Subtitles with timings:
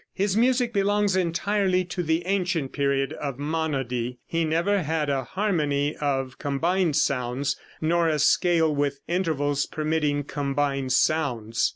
[0.15, 4.17] His music belongs entirely to the ancient period of monody.
[4.25, 10.91] He never had a harmony of combined sounds, nor a scale with intervals permitting combined
[10.91, 11.69] sounds.